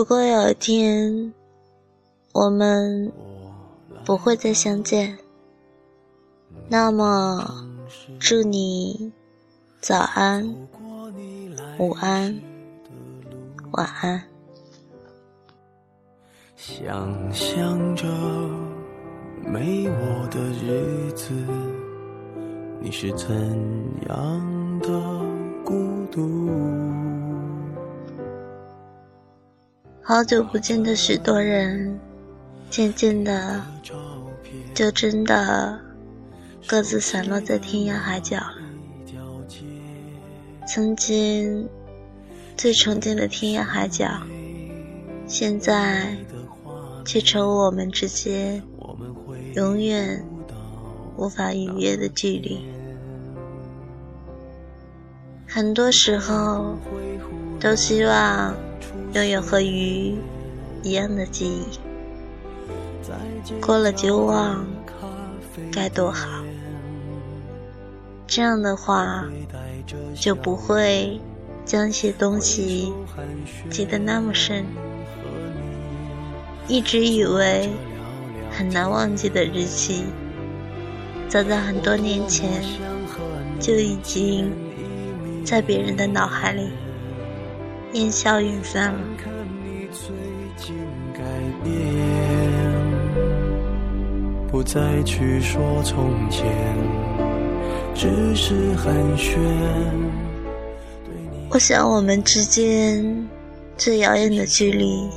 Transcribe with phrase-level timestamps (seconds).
[0.00, 1.34] 如果有一天
[2.32, 3.12] 我们
[4.02, 5.18] 不会再相见，
[6.70, 7.46] 那么
[8.18, 9.12] 祝你
[9.78, 10.56] 早安、
[11.78, 12.34] 午安、
[13.72, 14.22] 晚安。
[16.56, 18.06] 想象着
[19.44, 21.30] 没我的日子，
[22.80, 23.28] 你是怎
[24.08, 25.19] 样的
[30.10, 31.96] 好久不见的许多人，
[32.68, 33.64] 渐渐的
[34.74, 35.78] 就真的
[36.66, 38.56] 各自散落在天涯海角了。
[40.66, 41.68] 曾经
[42.56, 44.10] 最纯净的天涯海角，
[45.28, 46.16] 现在
[47.04, 48.60] 却成我们之间
[49.54, 50.26] 永远
[51.18, 52.66] 无法逾越的距离。
[55.46, 56.74] 很多时候，
[57.60, 58.52] 都希望。
[59.12, 60.16] 拥有和鱼
[60.82, 61.78] 一样的记忆，
[63.60, 64.64] 过了就忘，
[65.72, 66.28] 该多好。
[68.26, 69.24] 这样的话，
[70.14, 71.20] 就不会
[71.64, 72.92] 将一些东西
[73.68, 74.64] 记得那么深。
[76.68, 77.68] 一直以为
[78.48, 80.04] 很难忘记的日期，
[81.28, 82.62] 早在很多年前
[83.58, 84.52] 就已经
[85.44, 86.68] 在别人的脑海里。
[87.92, 89.00] 烟消云散了。
[94.50, 96.46] 不再去说从前，
[97.94, 99.36] 只是寒暄。
[101.50, 103.28] 我想我们之间
[103.76, 105.08] 最遥远的距离，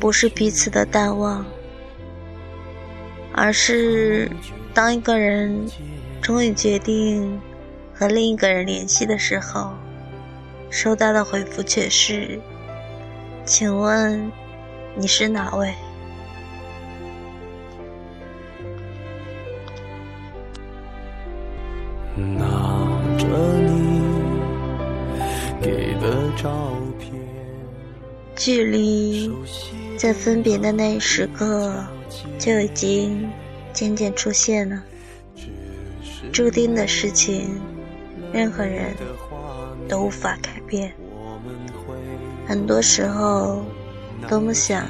[0.00, 1.44] 不是彼此的淡忘，
[3.32, 4.30] 而是
[4.74, 5.66] 当一个人
[6.20, 7.40] 终于决定
[7.94, 9.72] 和另一个人联系的时候。
[10.70, 12.40] 收到的回复却是
[13.44, 14.30] ：“请问
[14.94, 15.74] 你是哪位？”
[22.14, 22.44] 拿
[23.16, 23.26] 着
[23.60, 24.02] 你
[25.62, 27.12] 给的照片，
[28.34, 29.30] 距离
[29.96, 31.72] 在分别的那一时刻
[32.38, 33.30] 就已经
[33.72, 34.82] 渐渐出现了。
[36.32, 37.60] 注定的事情，
[38.32, 38.96] 任何人。
[39.86, 40.92] 都无法改变。
[42.46, 43.62] 很多时候，
[44.28, 44.86] 多么想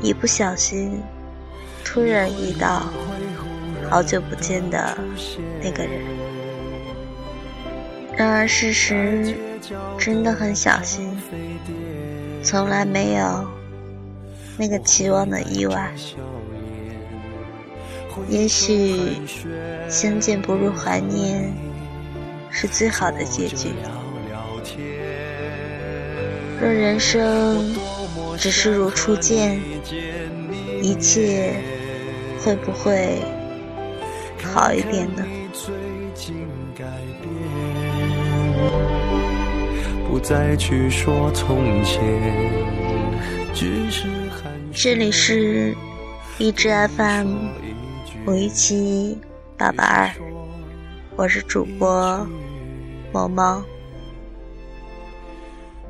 [0.00, 1.00] 一不小心
[1.84, 2.84] 突然遇到
[3.90, 4.96] 好久不见的
[5.62, 6.00] 那个人。
[8.16, 9.36] 然而事实
[9.98, 11.16] 真的很小心，
[12.42, 13.46] 从来没有
[14.56, 15.92] 那个期望的意外。
[18.28, 19.12] 也许
[19.88, 21.52] 相见不如怀念。
[22.50, 23.68] 是最好的结局。
[26.60, 27.76] 若人生
[28.36, 29.60] 只是如初见，
[30.82, 31.54] 一切
[32.40, 33.22] 会不会
[34.42, 35.24] 好一点呢？
[40.10, 42.02] 不再去说从前，
[44.72, 45.76] 这里是
[46.38, 47.36] 荔枝 FM
[48.26, 49.16] 五一七
[49.56, 50.10] 八八二，
[51.18, 52.24] 我是主播。
[53.12, 53.60] 毛毛，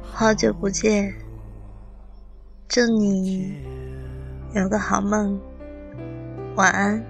[0.01, 1.15] 好久不见，
[2.67, 3.55] 祝你
[4.55, 5.39] 有个好梦，
[6.57, 7.05] 晚安。